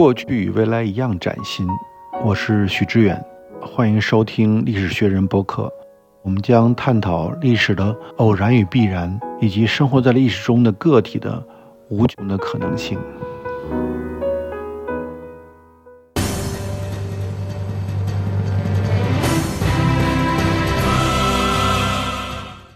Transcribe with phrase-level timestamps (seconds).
[0.00, 1.68] 过去与未来一样崭新。
[2.24, 3.22] 我是许知远，
[3.60, 5.70] 欢迎收听历史学人播客。
[6.22, 11.44] 我们将探讨历史的偶然与必然，以及生活在历史中的个体的
[11.90, 12.98] 无穷的可能性。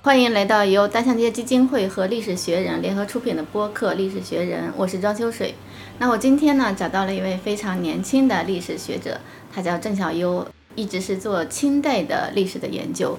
[0.03, 5.55] 欢迎来到由大象街基金会和历史学人联合出品的播客《历史学人》，我是庄秋水。
[5.97, 9.19] 那我今天呢，找到了一位非常年轻的历史学者，
[9.53, 10.45] 他叫郑小优，
[10.75, 13.17] 一直是做清代的历史的研究。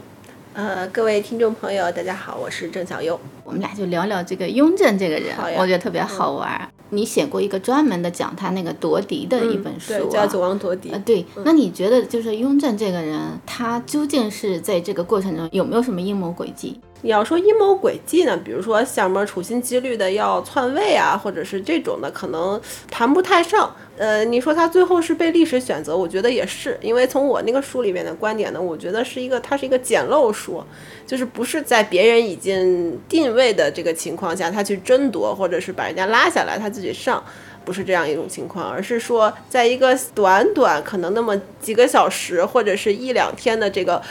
[0.53, 3.19] 呃，各位听众朋友，大家好，我是郑小优。
[3.45, 6.69] 我们俩就聊聊这个雍正这个人，我觉得特别好玩。
[6.89, 10.89] 你写过一个专门的讲他那个夺嫡的一本书，对，叫《祖王夺嫡》。
[10.91, 11.25] 呃，对。
[11.45, 16.79] 那你觉得就是雍正这个人，他究竟是在这个过程中有没有什么阴谋诡计？
[17.01, 22.59] 你要说阴谋诡计呢，比如说像什么处心积虑的要篡位啊，或者是这种的，可能
[22.89, 23.71] 谈不太上。
[23.97, 30.63] 呃，你说他最后是被历史选择，我觉得也是，因为从我那个书里面的观点呢，我觉得是一个，它是一个简陋书，
[31.05, 37.23] 就是不是在别人已经定位的这个情况下，他去争夺，或者是把人家拉下来，他自己上。
[37.65, 44.01] 不是这样一种情况，而是说，在一个短短可能那么几个小时或者是一两天的这个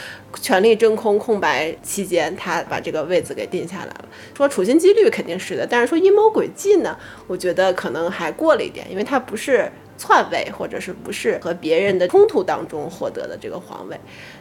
[0.41, 4.05] 权力真空空白期间，他把这个位子给定下来了。
[4.35, 13.97] 说处心积虑肯定是的，但是说阴谋诡计呢，我觉得可能还过了一点，因为他不是篡位，或者是不是和别人的冲突当中获得的这个皇位。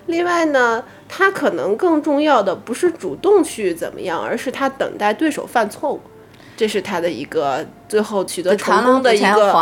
[0.07, 6.01] 另外呢，他可能更重要的不是主动去怎么样，而是他等待对手犯错误。
[6.57, 9.53] 这是他的一个最后取得成功的一个，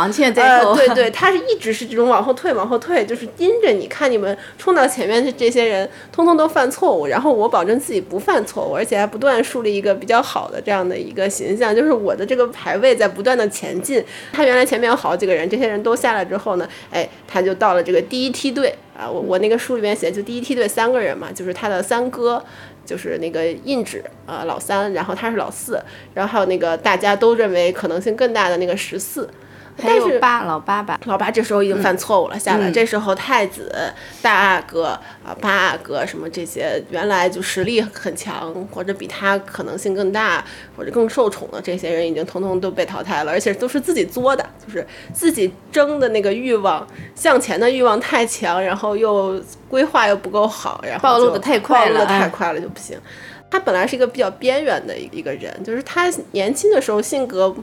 [0.43, 14.03] 呃，对对，他是一直是这种往后退，往后退， 就是盯着你看你们冲到前面的这些人，通通都犯错误，然后我保证自己不犯错误，而且还不断树立一个比较好的这样的一个形象，就是我的这个排位在不断的前进。
[14.31, 22.43] 他原来前面有好几个人，这些人都下来之后呢，哎，他就到了这个第一梯队啊，我我那个书里面写就第一梯队三个人嘛，就是他的三哥。
[22.85, 25.81] 就是那个印纸啊，老三，然后他是老四，
[26.13, 29.29] 然后还有那个大家都认为可能性更大的那个十四。
[29.81, 32.71] 还有八老八吧，老八这时候已经犯错误了，下来。
[32.71, 33.71] 这时候太子、
[34.21, 34.87] 大阿哥
[35.25, 40.43] 啊、八阿哥什么这些，原来就实力很强，或者比他可能性更大，
[40.77, 46.85] 或者更受宠的这些人，已经统统都被淘汰了，而且都是自己作的，就是自己争的那个欲望，
[47.15, 52.97] 向前的欲望太强，然后又规划又不够好，然后暴露的太快了，暴露太快了就不行。
[53.53, 57.55] 他本来是一个比较边缘的一个人，就是他年轻的时候性格。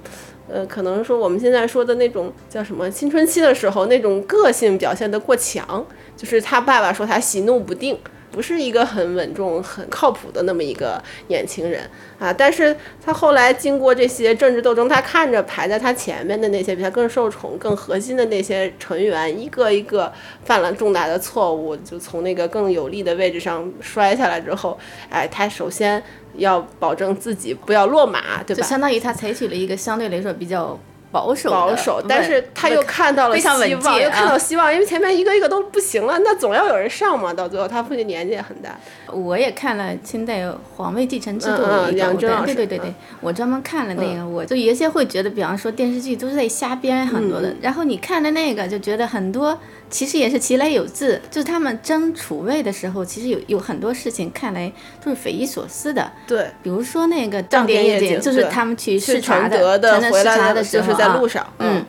[0.49, 5.85] 呃，可能说我们现在说的那种叫什么青春期的时候那种个性表现得过强，
[6.17, 7.99] 就是他爸爸说他喜怒不定。
[8.31, 11.83] 不是一个很稳重、很靠谱的那么一个年轻人
[12.19, 20.13] 啊，但是他后来经过这些政治斗争，他看着排在他前面的那些比他更受宠、更核心的那些成员，一个一个
[20.45, 26.03] 犯了重大的错误，就从那个更有利的位置上摔下来之后，哎，他首先
[26.35, 28.63] 要保证自己不要落马，对吧？
[28.63, 30.79] 就相当于他采取了一个相对来说比较。
[31.11, 37.35] 保守，保守，但是他又看到了希望，又看到希望，因为前面一个一个都不行了，那总要有人上嘛。
[37.35, 38.79] 到最后，他父亲年纪也很大。
[39.13, 40.45] 我也看了清代
[40.77, 49.59] 皇位继承制度的一个，对对对对，我专门看了那个，我就有些会觉得，比方说电视剧都是在瞎编很多的，然后你看的那个就觉得很多。
[49.91, 54.73] 其实也是其来有自，就是他们争储位的时候，其实有有很多事情看来
[55.05, 56.11] 都是匪夷所思的。
[56.27, 61.85] 对，比如说那个藏滇夜景，就是他们去视察的，的视察的时候在路上，嗯。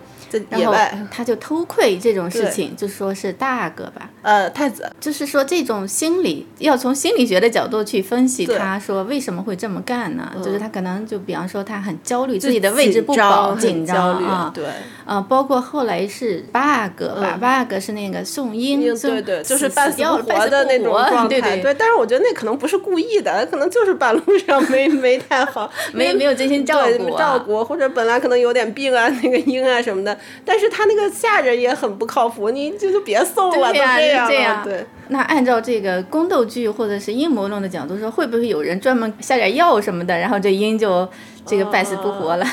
[0.49, 0.73] 然后
[1.09, 10.31] 他就偷窥这种事情，就说是大阿哥吧，呃，太子，就是说这种心理要从心理学的角度去分析，他说为什么会这么干呢？
[10.43, 14.65] 就是他可能就比方说他很焦虑，自己的位置不保，紧张啊，对，
[15.05, 21.61] 啊，包括后来是八阿哥吧，八阿哥是那个宋英，对对，就是半死不活的那种状态，对。
[21.61, 30.17] 对，但是我觉得那可能不是故意的，可能就是半路上没没太好，没没有精心照顾照顾，或者本来可能有点病啊，那个 英啊什么的。
[30.45, 34.63] 但是他那个下人也很不靠谱，你就就别送了，都这样。
[34.63, 41.07] 对，那按照这个宫斗剧或者是阴谋论的角度说，会不会有人专门下点药什么的，然后这鹰就
[41.45, 42.45] 这个半死不活了？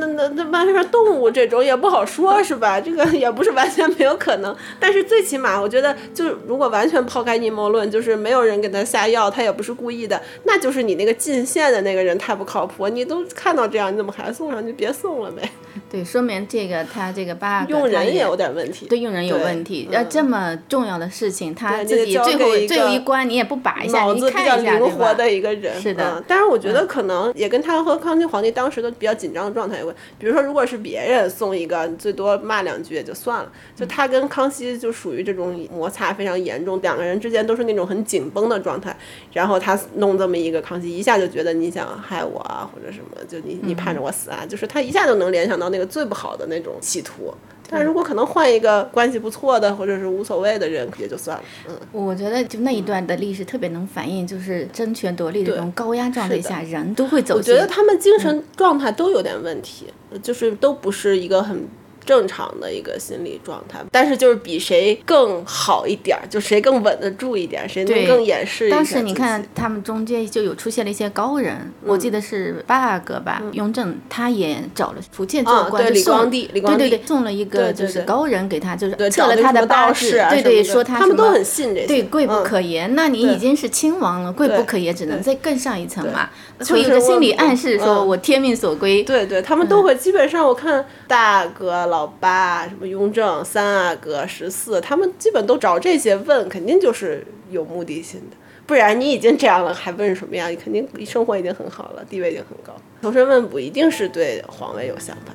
[0.00, 2.80] 那那那完全是动物这种也不好说，是吧？
[2.80, 4.54] 这个也不是完全没有可能。
[4.80, 12.88] 但是最起码，我觉得，就如果完全抛开阴谋论，就是没有人给他下药，他也不是故意的，那就是你那个进线的那个人太不靠谱。
[12.88, 14.72] 你都看到这样，你怎么还送上去？
[14.74, 15.42] 别送了呗。
[15.90, 18.86] 对，说明这个他这个八用人也有点问题。
[18.86, 19.88] 对，用人有问题。
[19.90, 25.80] 要这么重要的事情，他自己最后最后一关你也不把一下，脑子比较灵活的一个人。
[25.80, 26.22] 是的。
[26.28, 29.54] 但是我觉得可能也跟他和康熙皇帝当时的比较紧张的。
[29.54, 29.96] 状态有关。
[30.18, 33.52] 比如说，如果是别人送一个，最多骂两句也就算了。
[33.74, 38.96] 就他跟康熙就属于这种摩擦非常严重，两个人之间都是那种很紧绷的状态。
[39.32, 47.34] 然后他弄这么一个康熙，一下就觉得你想害我啊，或者什么，就你你盼着我死啊，就是他一下就能联想到那个最不好的那种企图。
[47.68, 51.44] 但如果可能换一个关系不错的或者是无所谓的人也就算了。
[51.68, 57.36] 嗯，我觉得就那一段的历史特别能反映，就是争权夺利这种高压状态下，人都会走。
[57.36, 59.86] 我觉得他们精神状态都有点问题，
[60.22, 61.66] 就是都不是一个很。
[62.04, 68.70] 正常的一个心理状态，但是就是比谁更好一点儿，就谁更稳得住一点，谁能更掩饰。
[68.70, 82.94] 当时你看他们中间就有出现了一些高人，我记得是八阿哥吧，雍正他也找了福建做官，李光地，李光地对对送了一个就是高人给他，就是测了他的八字，对对，说他他们都很信这些，对贵不可言。
[82.94, 86.28] 那你已经是亲王了，贵不可言，只能再更上一层嘛。
[86.68, 89.02] 会有个心理暗示，说我天命所归。
[89.02, 91.86] 对对，他们都会基本上我看大哥。
[91.94, 98.36] 老八什么雍正三阿哥十四，他们基本都找这些问，肯定就是有目的性的，
[98.66, 100.48] 不然你已经这样了，还问什么呀？
[100.48, 105.32] 你肯定生活已经很好了，地位已经很高，求神问卜一定是对皇位有想法。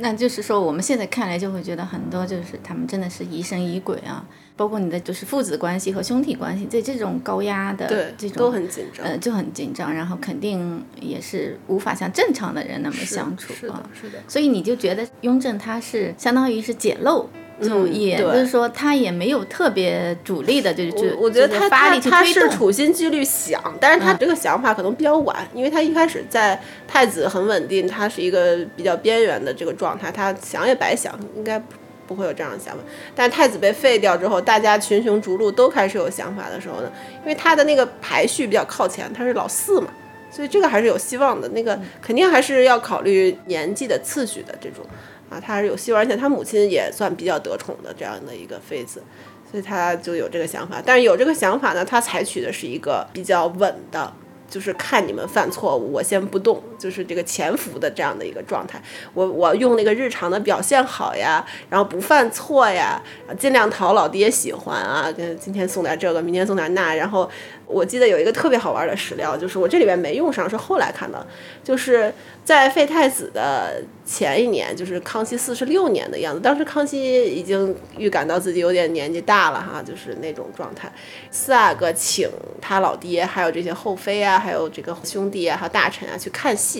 [0.00, 4.24] 那就是说，我们现在看来就会觉得很多就是他们真的是疑神疑鬼啊。
[4.54, 13.82] 包括你的就是父子关系和兄弟关系，在这种高压的这种都很紧张，呃，就很紧张，然后肯定也是无法像正常的人那么相处啊。
[13.98, 17.28] 是的，所以你就觉得雍正他是相当于是捡漏，
[17.60, 31.62] 就也就是说他也没有特别主力的，就是我我觉得他他他是处心积虑想，但是他这个想法可能比较晚，因为他一开始在太子很稳定，他是一个比较边缘的这个状态，他想也白想，应该。
[32.04, 32.82] 不会有这样的想法，
[33.14, 39.88] 但太子被废掉之后，大家群雄逐鹿都开始有想法的时候呢，因为他的那个排序比较靠前，他是老四嘛，
[40.30, 41.48] 所以这个还是有希望的。
[41.50, 44.84] 那个肯定还是要考虑年纪的次序的这种
[45.32, 49.02] 啊，他还是有希望，而且他母亲也算比较得宠的这样的一个妃子，
[49.50, 50.82] 所以他就有这个想法。
[50.84, 54.12] 但是有这个想法呢，他采取的是一个比较稳的。
[54.50, 58.82] 就是看你们犯错误，我先不动，就是这个潜伏的这样的一个状态。
[59.14, 63.00] 我我用那个日常的表现好呀，然后不犯错呀，
[63.38, 65.12] 尽量讨老爹喜欢啊。
[65.16, 67.30] 跟今天送点这个，明天送点那，然后。
[67.64, 71.24] 我记得有一个特别好玩的史料，就是我这里边没用上，是后来看到，
[71.64, 72.12] 就是
[72.44, 76.40] 在废太子的前一年，就是康熙四十六年的样子。
[76.40, 80.92] 当时康熙已经预感到自己有点年纪大了哈，就是那种状态。
[81.30, 82.28] 四阿哥请
[82.60, 86.71] 他老爹，还有这些后妃啊，还有这个兄弟啊，还有大臣啊去看戏，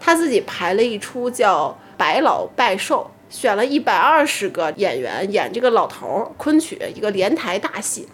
[0.00, 8.08] 他自己排了一出叫《百老拜寿》，选了一百二十个演员演这个老头儿昆曲，一个连台大戏。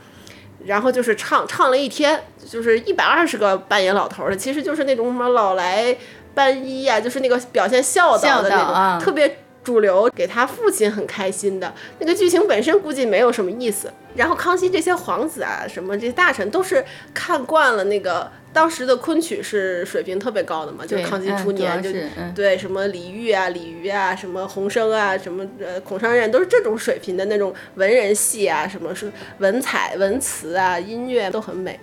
[0.64, 5.96] 然后就是唱唱了一天，就是一百二十个扮演老头的，其实就是那种什么老来
[6.34, 13.92] 伴衣呀，就是那个表现孝道的那种，特别主流，给他父亲很开心的那个剧情本身估计没有什么意思。
[14.14, 18.30] 然后康熙这些皇子啊，什么这些大臣都是看惯了那个。
[18.54, 21.88] 当时的昆曲是水平特别高的嘛，就是康熙初年就
[22.34, 31.80] 对什么李煜啊、李渔啊、什么洪生啊、什么呃孔尚任都是这种水平的那种文人戏啊，什么是文采、文词啊、音乐都很美。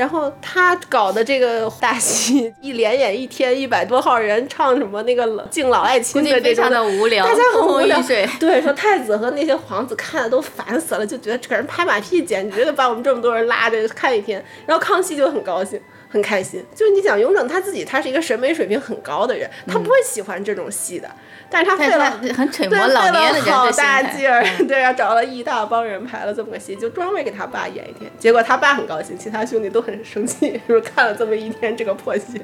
[0.00, 8.02] 然后他搞的这个大戏，一连演一天，一百多号人唱什么那个敬老爱亲的这种，的无聊，大家很无聊。
[8.38, 14.42] 对，说太子和那些皇子看的都烦死了，就觉得给人拍马屁，简直就把我们这么多人拉着看一天。
[14.64, 15.78] 然后康熙就很高兴。
[16.10, 21.08] 很开心，就是你讲雍正他自己，他是一个审美水平很高的人，他不会喜欢这种戏的，
[21.48, 32.40] 但是他费了很揣摩老年的好大劲儿， 对啊，找了一大帮人排了这么个戏，就专门给他爸演一天，结果他爸很高兴，其他兄弟都很生气， 就是看了这么一天这个破戏？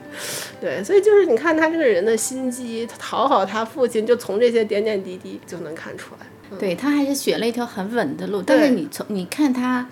[0.60, 6.26] 对，所以就是你看他这个人的心机，讨好他父亲，就从这些点点滴滴就能看出来。
[6.60, 9.80] 对他还是选了一条很稳的路，但是你从你看他。
[9.80, 9.86] 嗯，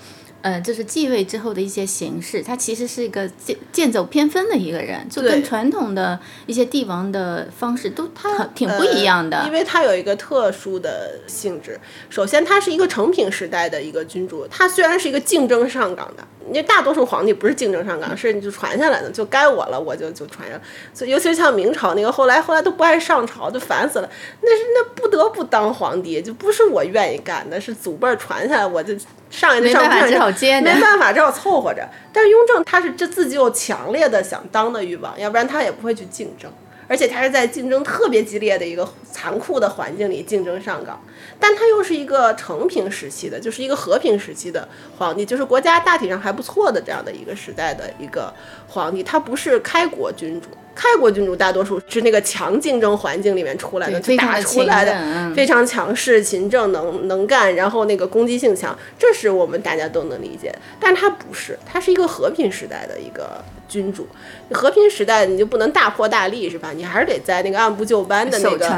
[0.62, 9.42] 就是继位之后的一些形式，他其实是一个剑剑走偏锋的一个人，就跟传统的一些帝王的方式都他挺不一样的。
[9.46, 20.60] 因为他有一个特殊的性质，首先他是一个成平时代的一个君主，他虽然是一个竞争上岗的，因为大多数皇帝不是竞争上岗，是你就传下来的，就该我了，我就就传下。
[20.92, 24.10] 所以尤其是像明朝那个，后来后来都不爱上朝，就烦死了。
[24.42, 28.94] 那是那不得不当皇帝，就不是我愿意干的，是祖辈传下来，我就。
[29.34, 31.86] 上一代上不上，没办法，只好凑合着。
[32.12, 36.50] 但是雍正他是这自己有强烈的想当的欲望，要不然他也不会去竞争。
[36.86, 41.02] 而且他是在竞争特别激烈的一个残酷的环境里竞争上岗，
[41.40, 48.30] 但他又是一个成平时期的，就是一个和平时期的皇帝，就是国家大体上还不错的这样的一个时代的一个
[48.68, 49.02] 皇帝。
[49.02, 60.54] 他不是开国君主，开国君主大多数是那个强竞争环境里面出来的，就打出来的，非常强势、勤政、能能干，然后那个攻击性强，这是我们大家都能理解。
[60.80, 64.06] 但他不是，他是一个和平时代的一个君主。
[64.50, 66.72] 和平时代你就不能大破大立是吧？
[66.74, 68.68] 你还是得在那个按部就班的那个。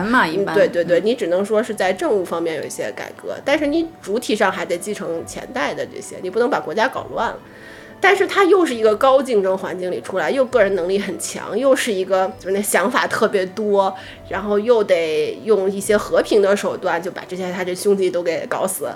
[0.54, 7.38] 对对对，你只能说是在政务方面有一些改革，但是你主体上还得继承前代的这些，你不能把国家搞乱了。
[8.06, 13.92] 但是他又是一个高竞争环境里出来，又个人能力很强，又是一个就是那想法特别多，
[14.28, 18.88] 然后又得用一些和平的手段就把这些他这兄弟都给搞死，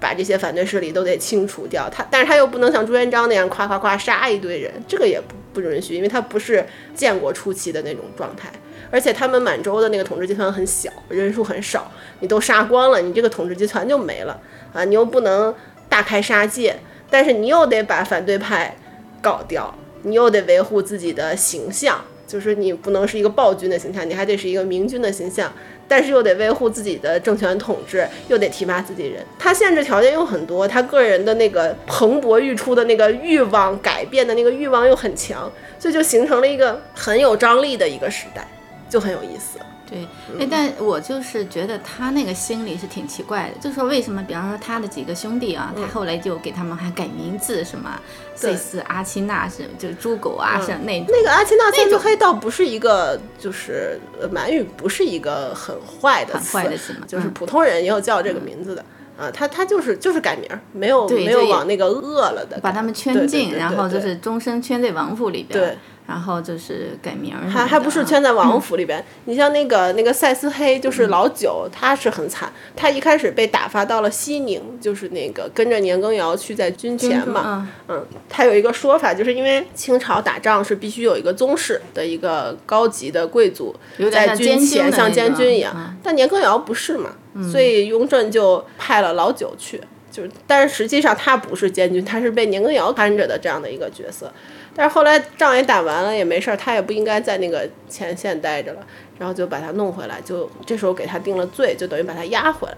[0.00, 1.88] 把这些反对势力都得清除掉。
[1.88, 8.50] 他，但是他又不能像朱元璋那样夸夸夸杀一堆人，这个也不不允许，因为他不是建国初期的那种状态。
[8.90, 14.40] 而且他们满洲的那个统治集团很小，人数很少，你都杀光了，你这个统治集团就没了
[14.72, 14.84] 啊！
[14.84, 15.54] 你又不能
[15.88, 16.76] 大开杀戒。
[17.10, 18.76] 但是你又得把反对派
[19.20, 25.52] 搞掉，你又得维护自己的形象，就是你不能是一个暴君的形象，你还得是一个明君的形象，
[25.88, 29.24] 但是又得维护自己的政权统治，又得提拔自己人。
[29.38, 38.46] 他限制条件又很多，他个人的那个蓬勃欲出的那个欲望，改变的那个欲望又很强，所以就形成了一个很有张力的一个时代，
[38.88, 39.58] 就很有意思。
[39.88, 40.06] 对，
[40.40, 47.98] 哎，但我就是觉得他那个心理是挺奇怪的，就说为什么，比方说他的几个兄弟啊，他后来就给他们还改名字，什么
[48.42, 54.00] 类似阿奇纳是，就是猪狗啊，是那那个阿奇纳三族黑倒不是一个，就是
[54.32, 56.58] 满语不是一个很坏的词，
[57.06, 58.84] 就是普通人也有叫这个名字的
[59.16, 65.60] 啊，他他就是就是改名，没有没有往那个恶了的，把他们圈禁，然后就是终身圈在王府里边。
[65.60, 65.78] 对。
[66.06, 69.04] 然后就是改名，还还不是圈在王府里边。
[69.24, 72.52] 你像那个那个赛斯黑，就是老九，他是很惨。
[72.76, 77.68] 他一开始被打发到了西宁，就是那个跟着年羹尧去在军前嘛。
[77.88, 83.74] 嗯，他有一个说法，就是因为清朝打仗是必须有一个宗室的一个高级的贵族
[84.12, 85.96] 在军前，像监军一样。
[86.04, 87.10] 但年羹尧不是嘛，
[87.50, 89.80] 所以雍正就派了老九去，
[90.12, 94.32] 就是但是实际上他不是监军，他是被年羹尧看着的这样的一个角色。
[94.76, 98.86] 但是后来仗也打完了，也没事儿，他也不应该在那个前线待着了，
[99.18, 102.76] 然后就把他弄回来，就这时候给他定了罪，就等于把他押回来。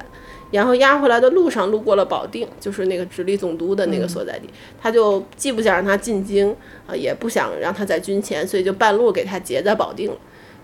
[0.51, 4.49] 然后押回来的路上路过了保定，就是那个直隶总督的那个所在地，
[4.81, 6.55] 他就既不想让他进京
[6.87, 10.17] 啊，也不想让他在军前，所以就半路给他截在保定了，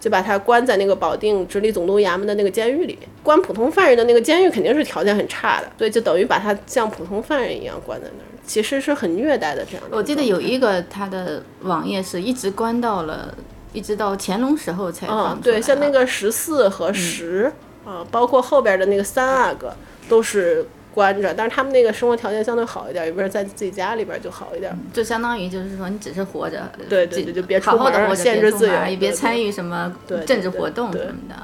[0.04, 3.08] 就把他关在那个保定直隶总督衙门的那个监狱里面。
[3.22, 8.28] 关普通犯人的那个监狱肯定是条件很差的，所以就等于把他像普通犯人一样关在那儿。
[8.44, 9.96] 其实是很虐待的这样的。
[9.96, 13.34] 我记得有一个他的网页是一直关到了，
[13.72, 17.50] 一直到乾隆时候才放对，像那个十四和十
[17.86, 19.74] 啊，包括后边的那个三阿哥
[20.06, 24.72] 都是关着，但是他们那个生活条件相对好一点，也不是在自己家里边就好一点。
[24.92, 29.92] 就相当于就是说，你只是活着，对对对，就别好好的活着，限制自由，也别参与什么
[30.24, 31.34] 政治活动什么的。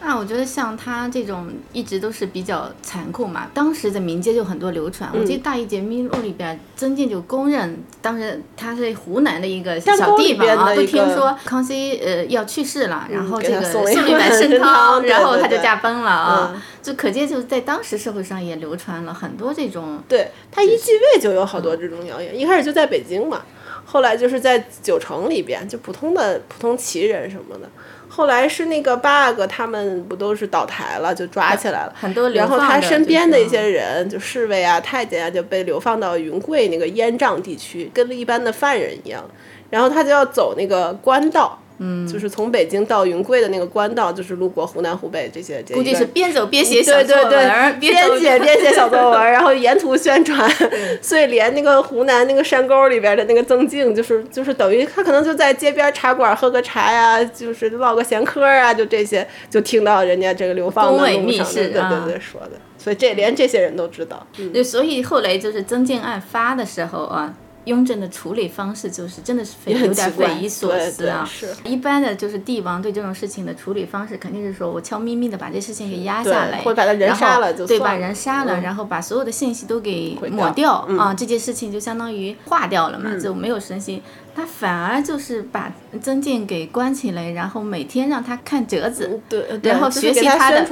[0.00, 3.48] 那我觉得像他这种一直都是比较残酷嘛。
[3.52, 16.62] 当时在民间就很多流传，我记得《大义解密录》里边，曾静就公认，当时他是湖南的一个小地方啊，都听说康熙呃要去世了，然后这个送了一碗参汤，然后他就驾崩了啊。
[16.82, 20.00] 就可见就在当时社会上也流传了很多这种。
[20.06, 23.42] 对他一继位就有好多这种谣言，一开始就在北京嘛，
[23.84, 27.68] 后来就是在九城里边，就普通的普通旗人什么的。
[28.16, 31.94] 后来是那个八阿哥他们不都是倒台了，就抓起来了。
[32.00, 39.22] 很多然后他身边的一些人，就侍卫啊、太监啊，就被流放到云贵那个燕瘴地区，跟一般的犯人一样。
[39.68, 41.58] 然后他就要走那个官道。
[41.78, 45.62] 嗯，就是从北京到云贵的那个官道，就是路过湖南、湖北这些。
[45.72, 50.50] 估计是边走边写小作文，边写边写小作文，然后沿途宣传。
[51.02, 62.52] 所以连那个湖南那个山沟里边的那个曾静，就是就是等于他可能就在街边茶馆喝个茶呀，就是唠个闲嗑啊，就这些，就听到人家这个流放的路上对对对说的。
[62.78, 64.26] 所以这连这些人都知道。
[64.52, 67.34] 对，所以后来就是曾静案发的时候啊。
[67.66, 71.28] 雍正的处理方式就是真的是有点匪夷所思啊！
[71.64, 84.00] 一般的就是帝王对这种事情的处理方式，肯定是说我悄咪咪的把这事情给压下来，或者把人杀了就对，把人杀了，然后把所有的信息都给抹掉啊，这件事情就相当于化掉了嘛，就没有神性。
[84.36, 90.62] 他反而就是把曾静给关起来，然后每天让他看折子，对，然后学习他的，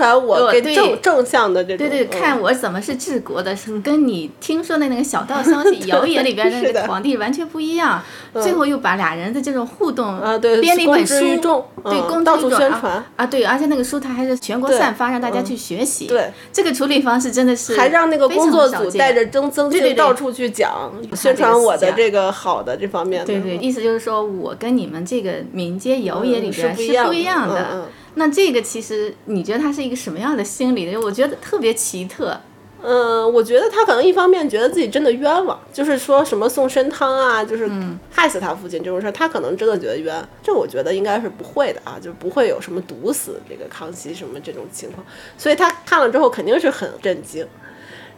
[0.51, 8.03] 对正正向的这种，对对，看我怎么是治国的，跟你听说的那个小道消息、 谣言里边的那个皇帝完全不一样。
[8.35, 11.15] 最后又把俩人的这种互动啊，对，编了一本书，
[11.85, 16.07] 对，公到处宣传啊，对，而且那个书他还是全国散发，让大家去学习。
[16.07, 23.27] 对，这个处理方式真的是还让那个工作组带着曾曾静到处去讲，宣传我的这个好的这方面的。
[23.27, 23.54] 对对。
[23.59, 27.89] 对，意思就是说我跟你们这个民间谣言里边是不一样的。
[28.15, 30.97] 那这个其实你觉得他是一个什么样的心理呢？
[30.97, 32.41] 我觉得特别奇特。
[32.87, 37.67] 嗯，我觉得他可能一方面觉得自己真的冤枉，就是说什么送参汤啊，就是
[38.11, 40.29] 害死他父亲这种事儿，他可能真的觉得冤。
[40.43, 45.03] 这我觉得应该是不会的啊，就不会有什么毒死这个康熙什么这种情况。
[45.39, 47.47] 所以他看了之后肯定是很震惊。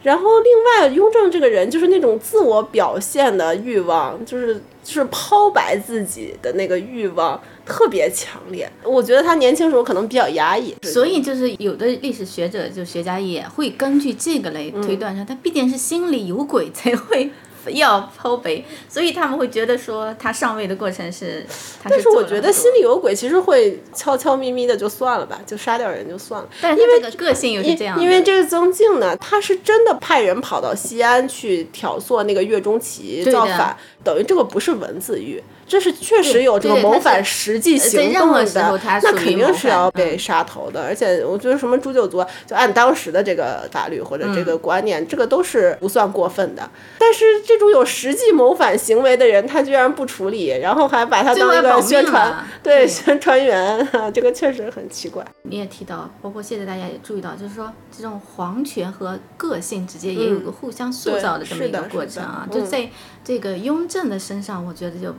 [0.07, 8.71] 然后另外，雍正这个人就是那种自我表现的欲望，就是就是抛白自己的那个欲望特别强烈。
[8.85, 17.29] 我觉得他年轻时候可能比较压抑，所以就是有的历史学者就学家也会根据这个来推断说，他必定是心里有鬼才会。
[17.69, 21.45] 要剖背，所以他们会觉得说他上位的过程是，
[21.83, 26.49] 但是我觉得心里有鬼，其实会悄悄咪咪的就算了吧，就杀掉人就算了。
[26.61, 35.43] 但是因为个性又是这样，因为这个曾静呢，他是真的派人跑到西安去挑唆那个岳钟琪造反，等于这个不是文字狱。
[35.67, 40.81] 这是确实有这个谋反实际行动的，那肯定是要被杀头的。
[40.81, 46.69] 而且我觉得什么诛九族，就按当时的这个法律或者这个观念，这个都是不算过分的。
[46.97, 55.25] 但是这种有实际谋反行为的人，他居然不处理，然后还把他当一个宣传， 对宣传员，这个确实很奇怪。
[55.43, 62.47] 你也提到，包括现在大家也注意到，就是说这种皇权和个性之间也有个互相塑造的这么一个过程啊。
[62.49, 62.89] 就在
[63.23, 65.13] 这个雍正的身上，我觉得就。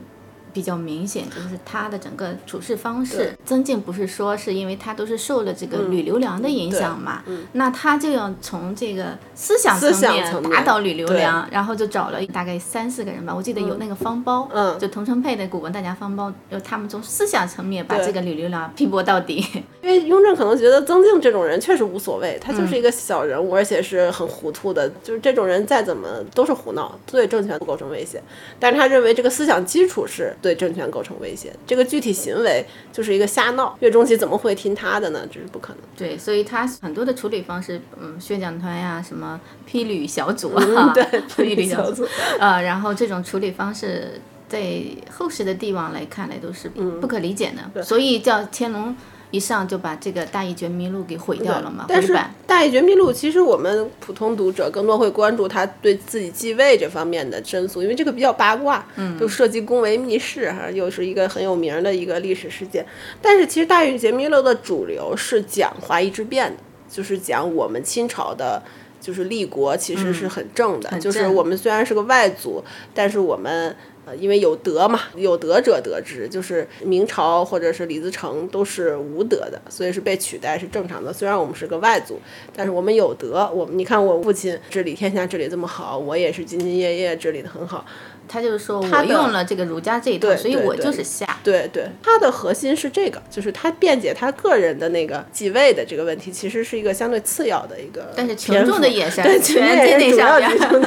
[0.59, 3.33] 比较明显，就是他的整个处事方式。
[3.45, 7.23] 曾静不是说是因为他都是受了这个吕留良的影响嘛？
[7.53, 13.33] 那他就要从这个思想层面打倒吕留良，然后就找了大概三四个人吧。
[13.33, 19.37] 我记得有那个方苞，就桐城配的古文大家方苞，就他们从思想层面把这个吕留良批驳到底。
[19.81, 28.21] 因为雍正可能觉得曾静这种人确实无所谓，他就是一个小人物，而且是很糊涂的，就是这种人再怎么都是胡闹，对政权不构成威胁。
[28.59, 30.35] 但是他认为这个思想基础是。
[30.41, 33.77] 对政权构成威胁，这个具体行为就是一个瞎闹。
[33.79, 35.27] 岳钟琪怎么会听他的呢？
[35.31, 35.81] 这是不可能。
[35.97, 41.03] 对，所以他很多的处理方式，嗯，宣讲团呀，什么批旅小组啊，对，
[41.45, 42.07] 批旅小组，
[42.39, 47.83] 呃，然后这种处理方式，在后世的帝王来看来都是不可理解的。
[47.83, 48.95] 所以叫乾隆。
[49.31, 51.85] 一上就把这个《大义觉迷录》给毁掉了嘛？
[51.87, 52.13] 但是
[52.47, 62.85] 《大义觉迷录》其实我们普通读者更多会关注他对自己继位这方面的申诉，因为这个比较八卦，嗯，就涉及宫闱秘事哈，又是一个很有名的一个历史事件。
[63.21, 66.57] 但是其实《大义觉迷录》的主流是讲华夷之变的，
[66.89, 68.63] 就是讲我们清朝的，
[68.99, 72.63] 就是立国其实是很正的，就是我们虽然是个外族，
[72.93, 73.75] 但是我们。
[74.15, 81.11] 因为有德嘛，有德者得之，就是明朝或者是李自成都是无德的，所以是被取代是正常的。
[81.11, 82.19] 虽然我们是个外族，
[82.55, 83.49] 但是我们有德。
[83.53, 87.85] 我们你看，我父亲治理天下治理这么好，我也是兢兢业业治理的很好。
[88.29, 91.27] 他就是说我用了这个儒家这一套，所以我就是下。
[91.43, 98.13] 对对，他的核心是这个，就是他辩解他个人的那个继位的这个问题，其实是一个相对次要的一个。
[98.15, 100.39] 但是群众的眼神全在那上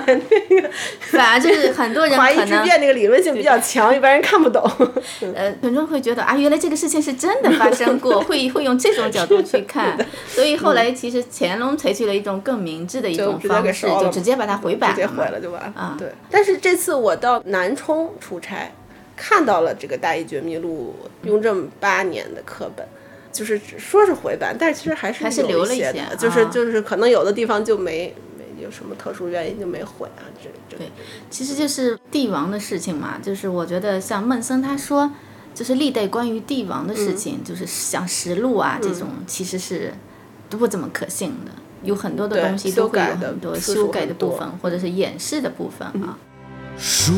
[0.04, 0.22] 边。
[1.00, 4.62] 反而就是很多人 怀疑之辩那个理论性比较强，一般人看不懂。
[5.34, 9.98] 呃，群众会觉得啊，原来这个事情是真的发生过，会会用这种角度去看。
[10.28, 15.72] 所以后来其实乾隆采取了一种更明智的一种方式，就直接把它回版了，直接毁了就完了。
[15.74, 16.08] 啊，对。
[16.30, 17.31] 但是这次我到。
[17.44, 18.72] 南充出差，
[19.16, 20.94] 看到了这个《大义觉迷录》
[21.28, 22.86] 雍正八年的课本，
[23.30, 30.76] 就是说是回版，但是其实还是还是留了一些的，就是就是可能有的地方就没没有什么特殊原因就没毁啊，这这。
[30.76, 30.90] 对，
[31.30, 35.10] 其实就是帝王的事情嘛，就是我觉得像孟森他说，
[35.54, 39.92] 就是历代关于帝王的事情，就是像实录啊这种，其实是
[40.48, 46.18] 都不怎么可信的，有很多的东西都会有很多修改的部分，或者是掩饰的部分啊。
[46.84, 47.12] 数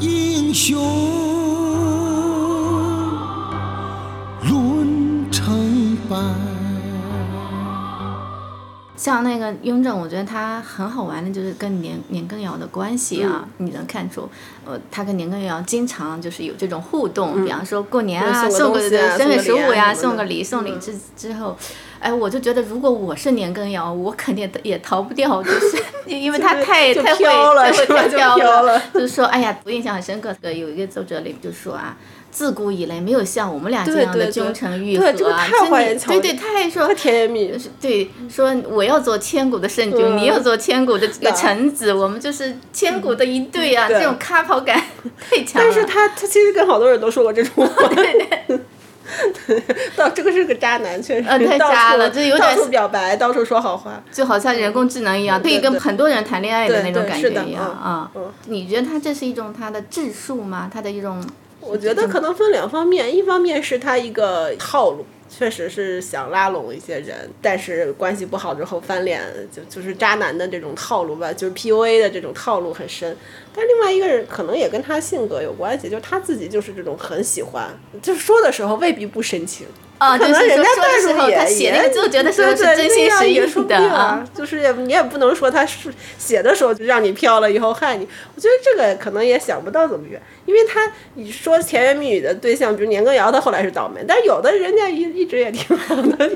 [0.00, 1.77] 英雄。
[8.98, 14.28] 像那个雍正，我觉得他很好玩的，就是跟年年羹尧的关系啊，你能看出，
[14.66, 21.56] 呃，他跟年羹尧经常就是有这种互动，比方说过年啊，送个正月十五呀，送个礼，送礼之之后。
[22.00, 28.80] 哎，我就觉得如果我是年羹尧，我肯定也逃不掉，就是 因为他太太会太会飘了。
[28.94, 31.96] 就是说，哎呀，我印象很深刻的有一个作者里就说啊，
[32.30, 35.12] 自古以来没有像我们俩这样的君臣愈合啊，
[36.06, 44.80] 对对，他还说太甜言蜜语，对，说我要做千古的圣君，你要做千古的这个臣子，我们就是千古的一对啊，这种卡跑感
[45.18, 45.68] 太强了。
[45.68, 47.90] 但是他他其实跟好多人都说过这种话。
[49.96, 58.10] 到这个是个渣男，确实太渣了，就有点到处表白，到处说好话，就好像人工智能一样，可以跟很多人谈恋爱的那种感觉一样啊。
[58.48, 60.70] 你觉得他这是一种他的质数吗？
[60.72, 61.24] 他的一种？
[61.60, 65.04] 我觉得可能分两方面，一方面是他一个套路。
[65.30, 73.14] 确实是想拉拢一些人，但是关系不好之后翻脸，就就是渣男的这种套路吧，就是 PUA 的这种套路很深。
[73.54, 77.68] 但另外一个人可能也跟他性格有关系，就是他自己就是这种很喜欢，
[78.00, 79.66] 就是说的时候未必不深情。
[79.98, 88.06] 啊，可能人家代入也写那个就觉得是真心实意的啊，就是也你也不能说他是写的时候就让你飘了以后害你。
[88.34, 96.30] 我觉得这个可能也想不到怎么远，因为他你说甜言蜜语的对象，比如年羹尧，他后来是倒霉，但有的人家一一直也挺好的。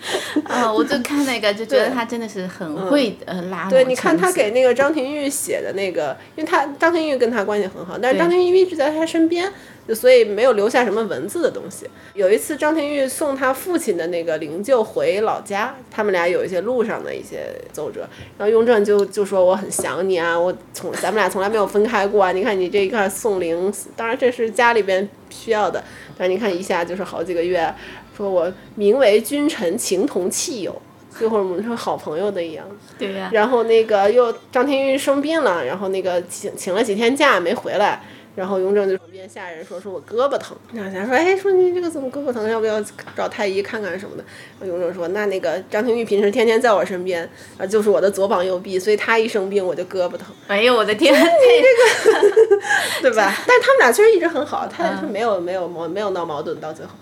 [0.44, 3.68] 啊，我就看那个就觉得他真的是很会呃拉。
[3.68, 9.52] 对，你看他给那个张廷玉写的那个，因为他张廷玉跟他关系很好，但是张廷玉一直在他身边。
[9.94, 11.88] 所以没有留下什么文字的东西。
[12.14, 18.08] 有一次，张廷玉送他父亲的那个灵柩回老家，他们俩有一些路上的一些奏折。
[18.38, 22.32] 然后雍正就就说我很想你啊，我从咱们俩从来没有分开过啊。
[22.32, 25.82] 你看你这一块送灵，当然这是家里边需要的，
[26.16, 27.72] 但是你看一下就是好几个月，
[28.16, 30.80] 说我名为君臣，情同戚友，
[31.18, 32.64] 最后我们说好朋友的一样。
[32.98, 33.30] 对呀。
[33.32, 38.02] 然后那个又张廷玉生病了，然后那个请请了几天假没回来。
[38.36, 42.80] 然后雍正就旁边下人说说我胳膊疼，然后说哎说你这个怎么胳膊疼，要不要
[43.16, 44.66] 找太医看看什么的？
[44.66, 50.28] 雍正说那那个张廷玉平时天天在我身边，啊就是我的左膀右臂，所以他一生病我就胳膊疼。
[50.46, 52.62] 哎呦我的天，你 这个
[53.02, 53.34] 对吧？
[53.46, 56.92] 但是他们俩确实一直很好，他是没有没有矛没有闹矛盾到最后。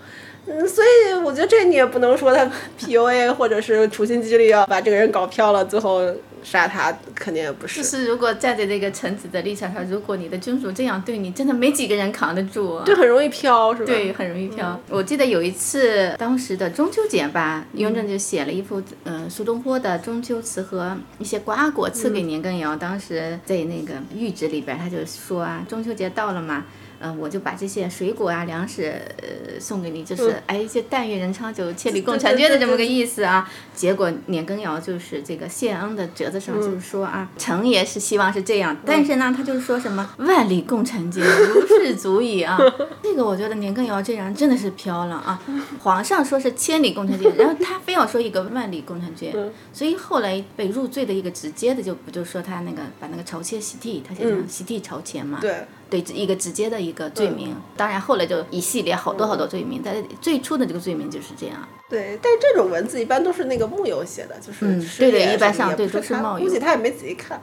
[0.47, 6.01] 嗯，所以我觉得这你也不能说他 PUA 或者是处心积虑要把这个人搞飘了，最后
[6.43, 7.81] 杀他，肯定也不是。
[7.81, 12.79] 就是如果站在这个臣子的立场上，如果你的君主这样对你，真的没几个人扛得住。
[12.85, 13.85] 对，很容易飘，是吧？
[13.85, 14.79] 对，很容易飘。
[14.89, 22.75] 我记得有一次，当时的中秋节吧，雍正就写了一幅嗯苏东坡的中秋词和一些瓜果赐给年羹尧。
[22.75, 26.65] 当时在那个谕旨里边，他就说啊，中秋节到了嘛。
[27.01, 33.49] 嗯，我就把这些水果啊、粮食呃送给你，就是哎，一些但愿人长久、千里共 婵娟的这么个意思啊。
[33.79, 42.59] 结果年羹尧就是这个谢恩的折子上就是说啊，成也是希望是这样，但是呢，他就是说什么万里共婵娟，如是足矣啊。
[43.01, 45.41] 这个我觉得年羹尧这人真的是飘了啊。
[45.81, 49.33] 皇上说是千里共婵娟，然后他非要说一个万里共婵娟，
[49.71, 55.37] 所以后来被入罪的一个直接的就不就说他那个把那个朝妾洗替，他写成洗替朝前嘛。
[55.39, 55.55] 对。
[55.89, 61.67] 对，一个直接的一个罪名，当然后来就一系列好多好多罪名，但是最初的这个罪名就是这样。
[61.89, 64.65] 对，但是这种文字一般都是那个木有写的，就是
[64.97, 67.39] 对对，一般上对都是冒友，估计他也没仔细看。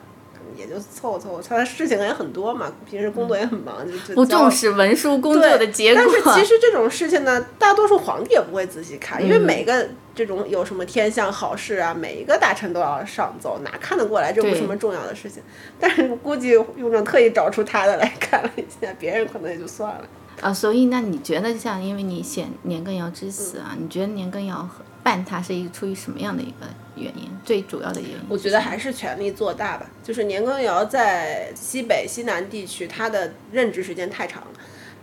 [0.56, 6.02] 也就凑凑，他事情也很多嘛，平时工作也很忙，就不重视文书工作的结果。
[6.02, 15.42] 但是其实这种事情呢，大多数皇帝也不会仔细看，因为每个这种有什么天象好事啊，每一个大臣都要上奏，哪看得过来这不什么重要的事情？
[15.78, 20.08] 但是估计雍正特意找出他的来看了一下，别人可能也就算了。
[20.40, 24.66] 啊，所以那你觉得像，因为你写年羹尧之死啊，你觉得年羹尧
[25.06, 26.66] 办他是一出于什么样的一个
[26.96, 27.30] 原因？
[27.44, 28.18] 最主要的原因？
[28.28, 29.86] 我觉得还是权力做大吧。
[30.02, 34.48] 就是年羹尧在西北、西南地区，他的任职时间太长了。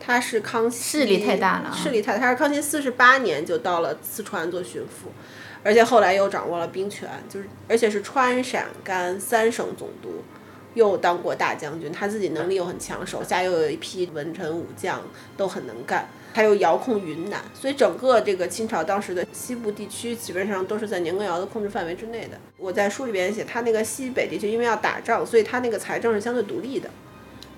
[0.01, 5.07] 他是康熙势力太大了，势力太，他是康熙四十八年就到了四川做巡抚，
[5.63, 10.21] 而且后来又掌握了兵权，就是而且是川陕甘三省总督。
[10.73, 15.01] 又当过大将军，他自己能力又很强，手下又有一批文臣武将，
[15.37, 16.07] 都很能干。
[16.33, 22.39] 他又遥控云南，所以整个这个清朝当时的西部地区基本上都是在年羹尧的控制范围之内的。
[22.57, 26.89] 我在书里边写，他那个西北地区因为要打仗，所以他那个财政是相对独立的。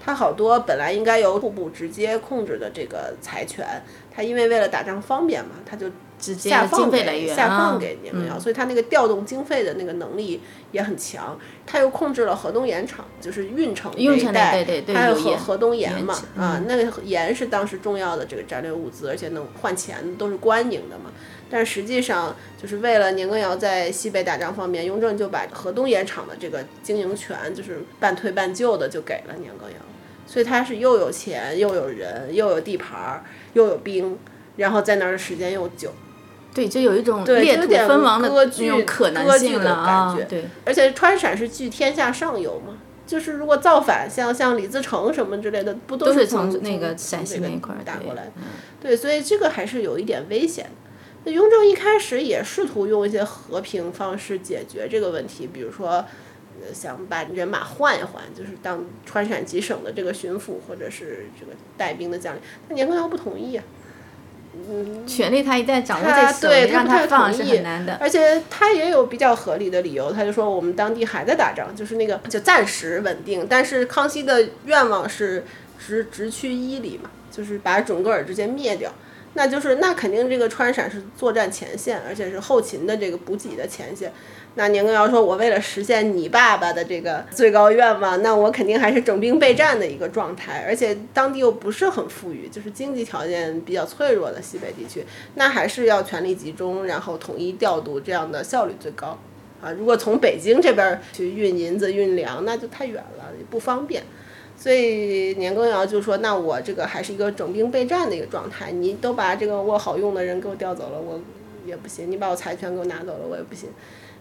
[0.03, 3.65] 他好多本来应该由户部直接控制的这个财权，
[4.13, 5.89] 他因为为了打仗方便嘛，他就。
[6.19, 11.37] 下放给下放给年羹尧，所以他那个调动经费的那个能力也很强。
[11.65, 21.11] 他又控制了河东盐场，就是运城一带，还有河河东盐嘛啊，那个盐是当时重要的这个战略物资，而且能换钱，都是官营的嘛。
[21.49, 29.77] 但是实际上，就是为了年羹尧在西北打仗方面，雍正就把河东盐场的这个经营权，就是半推半就的就给了年羹尧，
[30.25, 33.23] 所以他是又有钱又有人又有地盘儿
[33.53, 34.17] 又有兵，
[34.55, 35.91] 然后在那儿的时间又久。
[36.55, 40.17] 对，就有一种裂土分王的那种可能性了啊！
[40.29, 48.31] 对，而且川陕是据天下上游嘛，就是如果造反，像像李自成什么之类的，不都是从那个陕西那一块打过来？
[48.81, 50.69] 对，所以这个还是有一点危险。
[51.25, 56.05] 那雍正一开始也试图用一些和平方式解决这个问题，比如说
[56.71, 62.41] 想把人马换一换，就是当川陕几省的这个巡抚或者是这个带兵的将领。
[62.69, 63.63] 但年羹尧不同意啊。
[64.69, 67.97] 嗯，权力他一旦掌握在手里，让他放是很难的。
[68.01, 73.45] 而且他也有比较合理的理由，他就说我们当地还在打仗，就是那个就暂时稳定。
[73.49, 75.43] 但是康熙的愿望是
[75.77, 78.91] 直直趋伊犁嘛，就是把准噶尔直接灭掉。
[79.33, 84.11] 那就是那肯定这个川陕是作战前线，而且是后勤的这个补给的前线。
[84.57, 90.63] 那年羹尧说：“我为了实现你爸爸的这个最高愿望，那我肯定还是整兵备战的一个状态。
[90.65, 99.19] 而且当地又不是很富裕，就是经济条件比较脆弱的西北地区，那还是要全力集中，然后统一调度，这样的效率最高。
[99.61, 104.03] 啊，如果从北京这边去运银子、运粮，那就太远了，也不方便。
[104.57, 108.71] 所以年羹尧就说：那我这个还是一个整兵备战的一个状态。
[108.71, 111.19] 你都把这个我好用的人给我调走了，我
[111.65, 113.67] 也不行；你把我财权给我拿走了，我也不行。”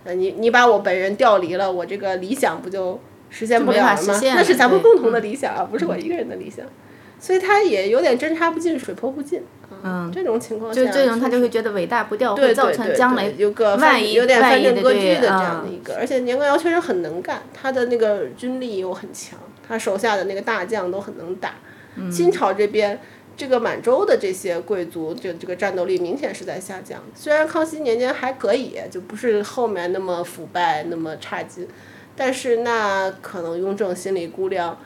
[0.05, 4.21] 呃，你你把我本人调离了，我这个理想不就实现不了了吗？
[4.23, 6.65] 那是咱们共同的理想啊，不是我一个人的理想。
[7.19, 9.43] 所以他也有点针插不进，水泼不进。
[9.83, 15.97] 嗯，这种情况下，就这种他就会觉得伟大不掉，会造成将来有个万一有点翻正割据的这样的一个。
[15.97, 21.55] 而且年羹尧确实很能干，他的那个军力又很强，他手下的那个大将都很能打。
[22.13, 23.01] 清朝这边。
[23.37, 27.03] 这个满洲的这些贵族，就这个战斗力明显是在下降。
[27.15, 31.67] 虽然康熙年间还可以，就不是后面那么腐败、那么差劲，
[32.17, 34.79] 但是那可能雍正心里估量，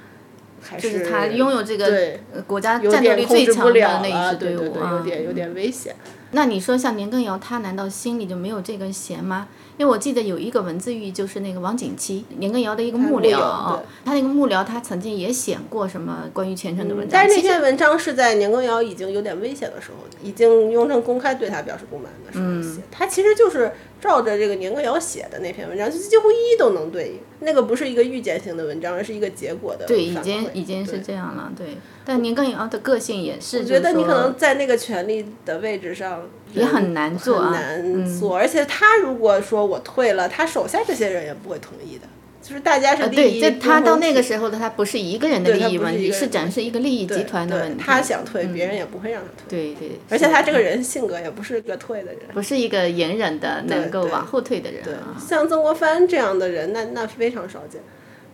[0.63, 5.95] 还是他拥有这个国家战斗力最强的那一支队伍有点有点危险。
[6.33, 9.49] 那你说像年羹尧，他难道心里就没有这根弦吗？
[9.79, 17.11] 因为我记得有一个文字狱，就是那个王景琦，年羹尧的一个幕僚啊，他那个幕僚，他曾经也写过什么关于前程的文章。
[17.13, 22.83] 但是那篇文章是在年羹尧已经有点危险的时候，已经雍正公开对他表示不满的时候写。
[22.91, 27.19] 他其实就是照着这个年羹尧写的那篇文章，就几乎一一都能对应。
[27.41, 29.87] 那个不是一个预见性的文章，而是一个结果的。
[29.87, 31.53] 对，已经已经是这样了。
[31.57, 33.59] 对，但年羹尧的个性也是。
[33.59, 36.23] 我觉得你可能在那个权力的位置上。
[36.55, 42.07] 也很难做，很难做，而且他如果说我退了，他手下这些人也不会同意的，
[42.41, 43.41] 就是大家是利益。
[43.41, 47.83] 对，就他到那个时候的他不是一个人的利益问题，是展示一个利益集团的问题。
[47.85, 49.75] 他想退，别人也不会让他退。
[49.75, 49.99] 对对。
[50.09, 54.83] 而且他这个人性格也不是个退的人，不是一个隐忍的、能够往后退的人。
[54.83, 57.81] 对，像曾国藩这样的人，那那非常少见。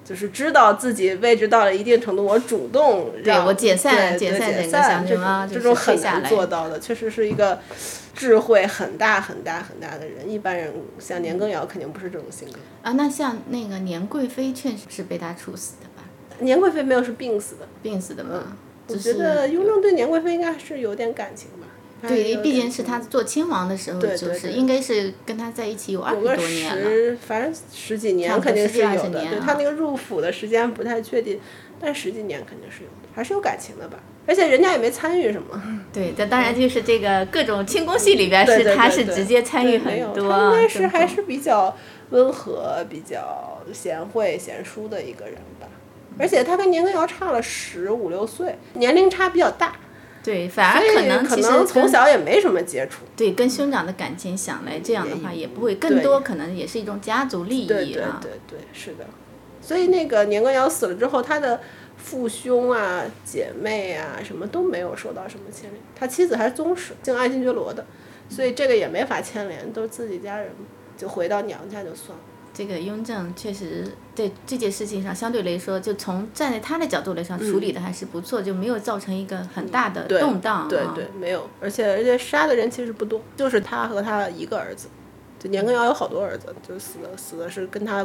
[0.05, 5.19] 就是知道自己位置到了一定程度，我主动让我解散解散整个乡军
[5.51, 7.59] 这种很难做到的，确实是一个
[8.15, 10.31] 智慧很大很大很大的人。
[10.31, 12.59] 一般人像年羹尧肯定不是这种性格。
[12.83, 16.05] 啊，那像那个年贵妃确实是被他处死的吧？
[16.41, 18.57] 年贵妃没有是病死的，病死的吗？
[18.89, 21.67] 我觉得雍正对年贵妃应该是有点感情吧。
[22.03, 29.25] 对，毕竟是他做亲王的时候，就是应该是跟他在一起有二十多年了，反正十几年肯定是有的。
[29.25, 31.41] 对他那个入府的时间不太确定，
[31.81, 33.99] 但十几年肯定是有的，还是有感情的吧。
[34.27, 35.63] 而且人家也没参与什么。
[35.93, 40.31] 对，这当然就是这个各种清宫戏里边是他是直接参与很多。
[40.31, 41.75] 他应该是还是比较
[42.11, 45.67] 温和、比较贤惠、贤淑的一个人吧。
[46.19, 49.75] 而且他跟年羹尧差了十五六岁，年龄差比较大。
[50.25, 53.05] 对，反而可能其实从小也没什么接触。
[53.15, 58.19] 对，跟兄长的感情想来，这样的话也不会更多，可能也是一种家族利益啊。
[58.23, 59.05] 对对对对，是的。
[59.61, 61.61] 所以那个年羹尧死了之后，他的
[61.99, 65.83] 父兄啊、姐妹啊什么都没有受到什么牵连。
[65.95, 67.85] 他妻子还是宗室，姓爱新觉罗的，
[68.31, 70.49] 所以这个也没法牵连，都是自己家人，
[70.97, 72.25] 就回到娘家就算了。
[72.55, 80.69] 这个雍正确实对这件事情上，相对来说，就从站在他的角度来说，处理的还是不错，就没有造成一个很大的动荡。
[80.69, 84.89] 对对，没有，而且而且杀的人其实不多，就是他和他一个儿子。
[85.37, 88.03] 就年羹尧有好多儿子，就死的死的是跟他，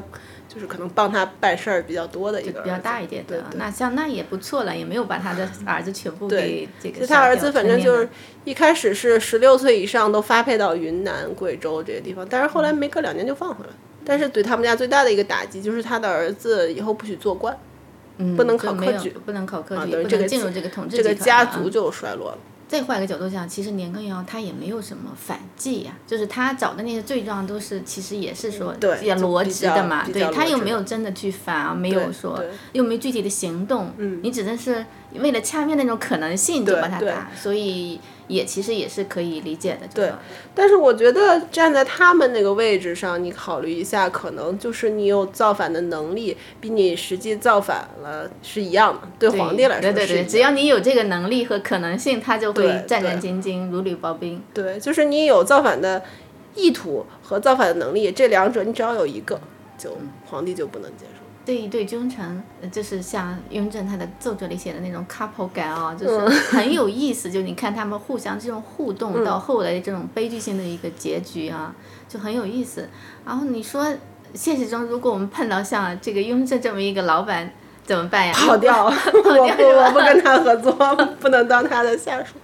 [0.49, 2.59] 就是可能帮他办事儿比较多的一个。
[2.63, 7.07] 比较大一点的，那像那也不错了，也没有把他的儿子全部给这个。
[7.07, 8.09] 他儿子反正就是
[8.43, 13.69] 一开始是十六岁以上都发配到云南、贵州这些地方，但是后来没隔两年就放回来。
[14.05, 17.55] 但是对他们家最大的一个打击就是他的儿子以后不许做官，
[18.17, 22.37] 嗯不能考科举，不能考科举，不能进入这个统治这个家族就衰落了。
[22.67, 34.85] 再换一个角度讲，其实年羹尧他也没有什么反计呀，就是他找的那些罪状都是其实也是说也逻辑的嘛，对他又没有真的去反啊，没有说又没具体的行动，你只能是
[35.15, 37.99] 为了掐灭那种可能性就把他打，所以。
[38.29, 40.11] 也其实也是可以理解的，对。
[40.55, 49.07] 但是我觉得站在他们那个位置上，你考虑一下，可能就是你有造反的能力，比你实际造反了是一样的。
[49.17, 54.41] 对皇帝来说，对对对，只要你有这个能力和可能性，他就会战战兢兢，如履薄冰。
[54.53, 56.03] 对，就是你有造反的
[56.53, 59.41] 意图和造反的能力，这两者你只要有一个，
[59.77, 61.23] 就皇帝就不能接受。
[61.49, 67.31] 对一对君臣，就是像雍正他的奏折里写的那种 couple 感啊，就是 很有意思。
[67.31, 71.73] 就你看他们互相这种互动，到后来这种悲剧性的一个结局啊，
[72.07, 72.87] 就很有意思。
[73.25, 73.91] 然后你说
[74.35, 77.51] 现实中，如果我们碰到像这个雍正这么一个老板，
[77.83, 78.33] 怎么办呀？
[78.35, 80.71] 跑掉， 我不，我不跟他合作，
[81.19, 82.35] 不能当他的下属。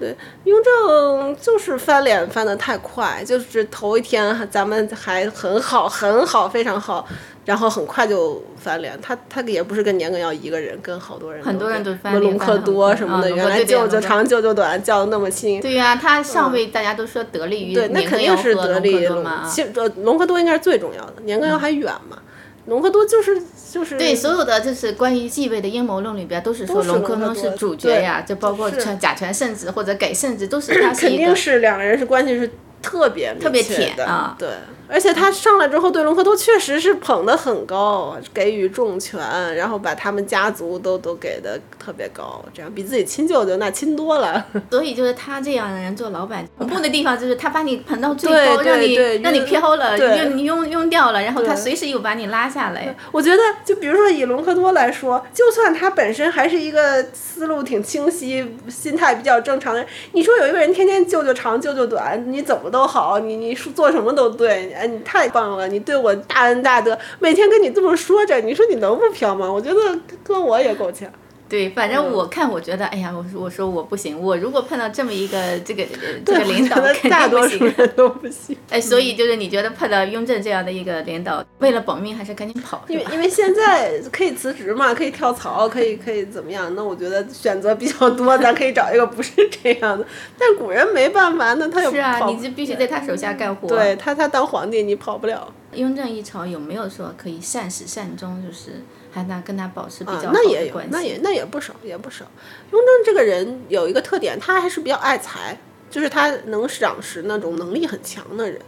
[0.00, 7.06] 对，雍正就是翻脸翻得太快，就是头一天咱们还很好，很好，非常好，
[7.48, 8.92] 然后很快就翻脸。
[9.00, 12.22] 他他也不是跟年羹尧一个人，跟好多人，很多人都翻脸。
[12.22, 15.58] 隆科多什么的，原来舅舅长舅舅短叫的那么亲。
[15.58, 19.24] 对呀，他上位大家都说得力于对，那肯定是得力于隆。
[19.48, 22.18] 其实隆科多应该是最重要的，年羹尧还远嘛。
[22.66, 32.50] 隆科多就是就是对所有的就是关于继位的阴谋论里边都是说隆科多是主角呀，就包括传假传圣旨或者给圣旨都是 他肯定是两个人是关系是
[32.82, 34.48] 特别特别铁的，对。
[34.90, 39.20] 而且他上来之后对隆科多确实是捧得很高，给予重权，
[39.54, 44.44] 然后把他们家族都都给的特别高，这样比自己亲舅舅那亲多了。
[44.70, 52.96] 所以就是他这样的人做老板，恐怖的地方就是他把你捧到最高，让你让你飘了，用用用掉了，然后他随时又把你拉下来。
[53.12, 64.77] 我觉得就比如说以隆科多来说，就算他本身还是一个思路挺清晰、心态比较正常的，你说有一个人天天舅舅长舅舅短，你怎么都好，你你做什么都对。
[64.78, 65.68] 哎，你太棒了！
[65.68, 69.52] 你对我大恩大德，每天跟你这么说着，你说你能不飘吗？
[69.52, 71.10] 我觉得跟我也够呛。
[71.48, 75.84] 对，反正我看，我觉得，哎呀，我说我说我不行，我如果碰到这么一个这个
[76.24, 77.88] 这个领导，肯定不行。
[77.96, 78.56] 都不行。
[78.68, 82.84] 哎，所以就是你觉得碰到雍正这样的一个领导，为了保命还是赶紧跑？
[82.88, 86.74] 因为因为现在可以辞职嘛，可以跳槽，可以可以怎么样？
[86.74, 90.04] 那我觉得选择比较多，咱可以找一个不是这样的。
[90.38, 93.66] 但古人没办法，那他又是啊，你就必须在他手下干活。
[93.68, 95.52] 对他，他当皇帝，你跑不了。
[95.74, 100.90] 雍正一朝有没有说可以善始善终，就是还能跟他保持比较好的关系？
[100.90, 102.24] 那也那也不少，也不少。
[102.70, 105.58] 雍正这个人有一个特点，他还是比较爱才，
[105.90, 108.60] 就是他能赏识那种能力很强的人。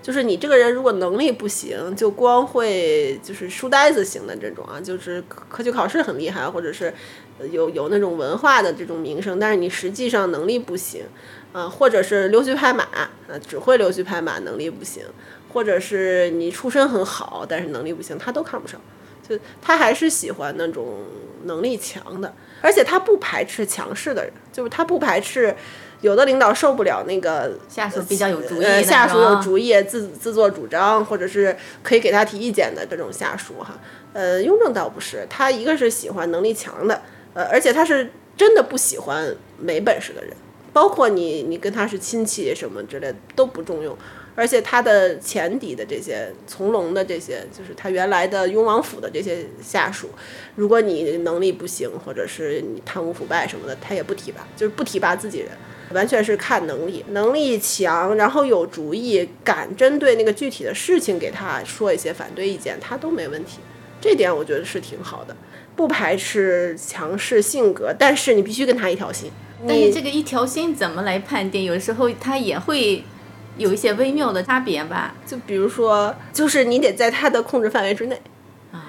[0.00, 6.94] 就是你这个人如果能力不行，就光会就是书呆子型的这种啊，就是科举考试很厉害，或者是
[7.50, 11.02] 有有那种文化的这种名声，但是你实际上能力不行，
[11.52, 13.10] 啊，或者是溜须拍马，啊，
[13.46, 15.02] 只会溜须拍马，能力不行。
[15.52, 18.80] 或者是你出身很好，但是能力不行，他都看不上。
[19.28, 20.98] 就他还是喜欢那种
[21.44, 25.54] 能力强的，而且他不排斥强势的人，就是他不排斥
[26.00, 33.78] 有的领导受不了那个下属比较有主意，下属有主意自自作主张，或者是可以给他提意见的这种下属哈。
[34.12, 37.02] 呃，雍正倒不是，他一个是喜欢能力强的，
[37.34, 40.32] 呃，而且他是真的不喜欢没本事的人，
[40.72, 43.96] 包括你你跟他是亲戚什么之类的都不重用。
[44.38, 50.10] 而且他的前底的这些从龙的这些，就是他原来的雍王府的这些下属，
[50.54, 55.48] 如果你能力不行，或者是你贪污腐败什么的，他也不提拔，就是不提拔自己人，
[55.90, 63.58] 完全是看能力，能力强，然后有主意，敢针对那个具体的事情给他说一些反对意见，他都没问题。
[64.00, 65.36] 这点我觉得是挺好的，
[65.74, 69.32] 不排斥强势性格，但是你必须跟他一条心。
[69.66, 71.64] 但是这个一条心怎么来判定？
[71.64, 73.02] 有时候他也会。
[73.58, 78.18] 有一些微妙的差别吧，就比如说，就是你得在他的控制范围之内，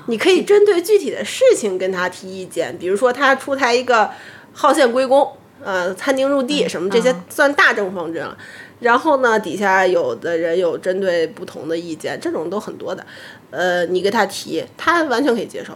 [0.06, 2.78] 你可以针对具体的事情跟他提意见。
[2.78, 4.10] 比如说，他出台一个
[4.54, 5.28] 号线归公，
[5.64, 8.38] 呃，参军入地什么这些算大政方针了。
[8.80, 13.06] 然后呢，底下有的人有针对不同的意见，这种都很多的。
[13.52, 15.74] 呃，你给他提，他完全可以接受。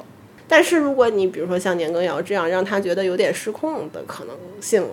[0.47, 4.89] 但是如果你比如说像年羹尧这样，让他觉得有点失控的可能性了。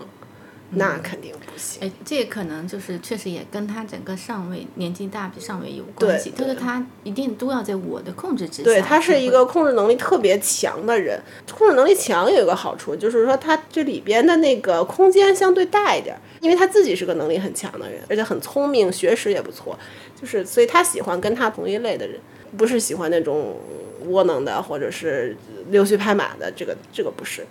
[0.72, 1.82] 那肯定不行。
[1.82, 6.30] 哎，这可能就是确实也跟他整个上位年纪大比上位有关系。
[6.30, 8.64] 就是他一定都要在我的控制之下。
[8.64, 11.20] 对他是一个控制能力特别强的人。
[11.52, 19.78] 控制能力强有一个好处，就是说他这里边的那个空间相对大一点，因为他自己是个能力很强的人，而且很聪明，学识也不错。
[20.20, 22.20] 就是所以他喜欢跟他同一类的人，
[22.56, 23.56] 不是喜欢那种
[24.06, 25.36] 窝囊的或者是
[25.70, 26.52] 溜须拍马的。
[26.54, 27.44] 这个这个不是。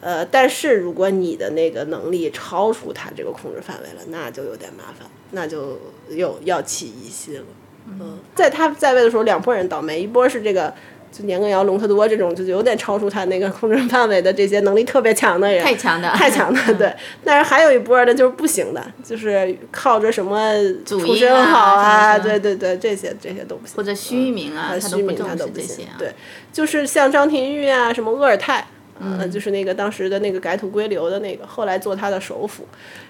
[0.00, 5.78] 呃，但是如果你的那个能力超出他这个控制范围了，那就有点麻烦，那就
[6.10, 7.40] 又要起疑心了。
[7.88, 10.72] 嗯，在他在位的时候，两拨人倒霉，一波是这个
[11.10, 16.92] 就年羹尧、隆科多这种，就有点超出他那个控制范围的这些能力特别强的人，太强的，太强的，对。
[17.24, 20.52] 但是还有一波呢，就是不行的，就是靠着什么
[20.84, 25.86] 出身好啊，对对对，这些这些都不行，或者虚名啊，虚名他都不行。
[25.98, 26.12] 对，
[26.52, 28.66] 就是像张廷玉啊，什么鄂尔泰。
[29.00, 32.66] 嗯，就是那个当时的那个改土归流的那个，后来做他的首辅，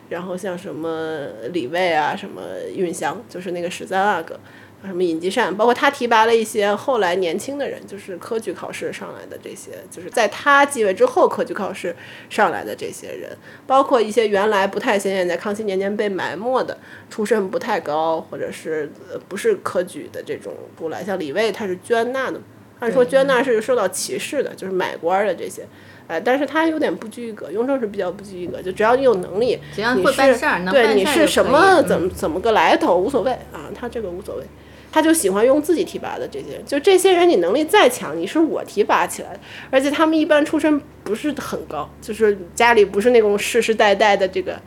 [0.09, 2.43] 然后像什么李卫啊，什么
[2.75, 4.39] 允祥，就是那个十三阿哥，
[4.85, 11.95] 什么尹继善，包括他提拔了一些后来年轻的人，就是科举考试上来的这些，就是在他继位之后科举考试
[12.29, 16.77] 上来的这些人，包括一些原来不太显眼，在康熙年间被埋没的，
[17.11, 18.91] 出身不太高或者是
[19.29, 22.41] 不是科举的这种出来，像李卫他是捐纳的，
[22.79, 25.67] 按说捐纳是受到歧视的，就是买官的这些。
[26.09, 34.45] 哎，但是他有点不拘一格，雍正是比较不拘一格，就只要你有能力，只要会办事儿，对你是什么怎么怎么个来头无所谓啊，他这个无所谓，
[34.93, 44.61] 他就喜欢用自己提拔的这些人，就这些人你能力再强，你是我提拔起来的，而且他们一般出身不是很高，就是家里不是那种世世代代的这个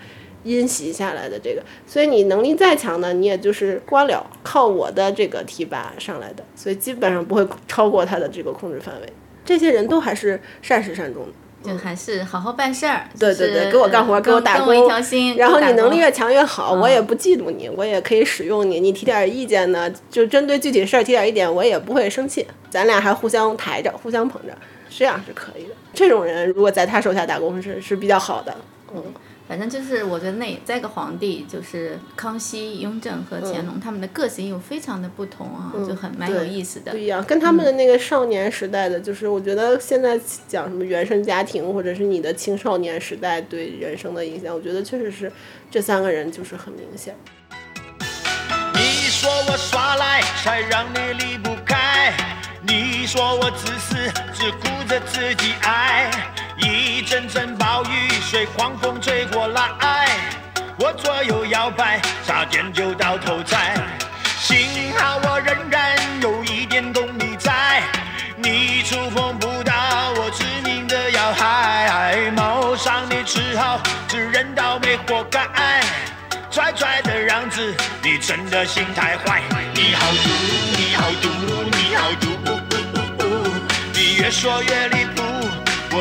[0.43, 9.13] 荫袭下来的这个，所以你能力再强呢，你也就是官僚，靠我的这个提拔上来的，所以基本上不会超过他的这个控制范围。
[9.43, 13.09] 这些人都还是善始善终的，就还是好好办事儿。
[13.19, 14.75] 对对对，给我干活，给我打工。
[14.75, 15.35] 一条心。
[15.35, 18.79] 然后你能力越强越好，我也不嫉妒你，我也可以使用你。
[18.79, 22.45] 你提点意见呢，就针对具体事儿提点意见，我也不会生气。
[22.69, 24.55] 咱俩还互相抬着，互相捧着，
[24.89, 25.71] 这样是可以的。
[25.93, 28.55] 这种人如果在他手下打工是是比较好的，
[28.93, 29.03] 嗯。
[29.49, 36.91] 反正就是，我觉得那这个皇帝就是康熙、雍正和乾隆，他们的个性又非常的不同啊，就很蛮有意思的。
[36.91, 45.31] 不一样，跟他们的那个少年时代的，就是我觉得现在讲什么原生家庭，或者是你的青少年时代对人生的影响，我觉得确实是
[45.71, 47.15] 这三个人就是很明显。
[48.75, 48.79] 你
[49.09, 52.13] 说我耍赖，才让你离不开；
[52.61, 53.95] 你说我自私，
[54.31, 56.11] 只顾着自己爱。
[56.59, 59.61] 一阵阵暴雨，随狂风吹过来，
[60.77, 63.75] 我左右摇摆，差点就到头栽。
[64.37, 67.83] 幸好我仍然有一点功力在，
[68.37, 69.73] 你触碰不到
[70.17, 72.31] 我致命的要害。
[72.35, 75.47] 谋上你只好自认倒霉活该，
[76.49, 79.41] 拽拽的样子，你真的心太坏。
[79.73, 80.29] 你好毒，
[80.77, 81.29] 你好毒，
[81.71, 82.27] 你好毒，
[83.93, 85.23] 你越说越离谱。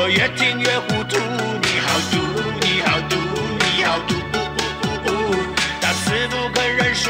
[0.01, 1.19] 我越听越糊涂，
[1.61, 2.15] 你好毒，
[2.61, 3.17] 你好毒，
[3.59, 4.15] 你好毒，
[5.81, 7.09] 打死不肯认输，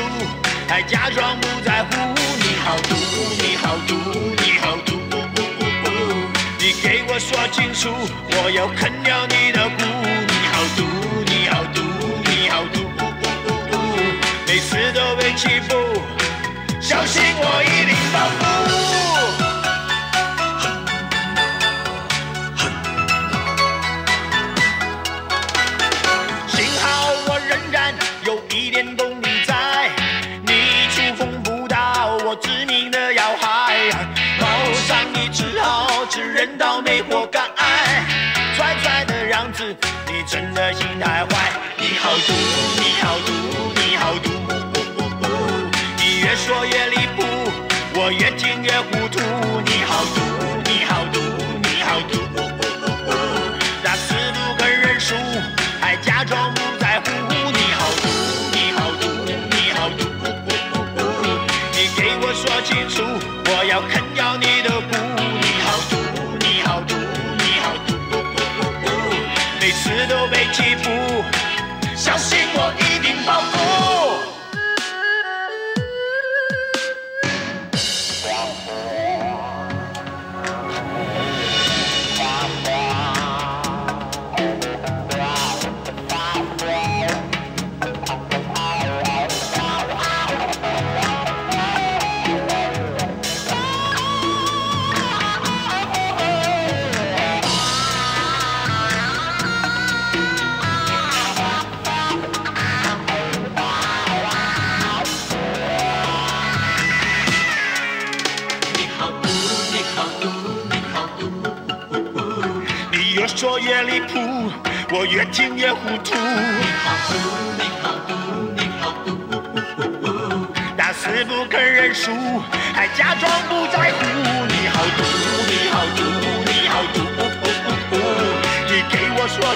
[0.67, 1.91] 还假装不在乎，
[2.39, 2.95] 你好毒，
[3.37, 3.93] 你好毒，
[4.43, 4.97] 你好毒，
[6.57, 7.93] 你给我说清楚，
[8.31, 9.85] 我要啃掉你的骨，
[10.25, 10.81] 你好毒，
[11.27, 11.81] 你好毒，
[12.25, 12.89] 你好毒，
[14.47, 16.01] 每次都被欺负，
[16.81, 18.98] 小心我一定报复
[36.57, 38.05] 倒霉我敢挨，
[38.55, 39.75] 拽拽的样子，
[40.07, 40.19] 你。
[40.29, 42.33] 真的心太坏，你好毒，
[42.77, 43.31] 你好毒，
[43.73, 44.29] 你好毒，
[45.97, 47.23] 你越说越离谱，
[47.95, 49.19] 我越听越糊涂，
[49.65, 50.21] 你好毒，
[50.65, 51.19] 你好毒，
[51.63, 52.13] 你好毒，
[53.81, 55.15] 打死不肯认输，
[55.81, 57.09] 还假装不在乎，
[57.51, 58.07] 你好毒，
[58.53, 59.07] 你好毒，
[59.49, 60.05] 你好毒，
[61.73, 63.01] 你给我说清楚，
[63.45, 64.03] 我要啃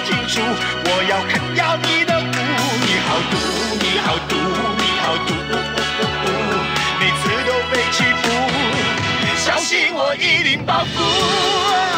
[0.04, 0.40] 清楚，
[0.84, 2.24] 我要啃掉你的骨。
[2.86, 3.34] 你好毒，
[3.80, 4.32] 你好毒，
[4.76, 5.30] 你好毒，
[7.00, 8.24] 每次都被欺负，
[9.36, 11.93] 相信我一定报复。